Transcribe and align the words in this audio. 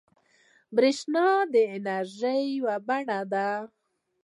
بریښنا 0.75 1.27
د 1.53 1.55
انرژۍ 1.73 2.41
یوه 2.57 2.75
بڼه 2.87 3.19
ده 3.33 3.47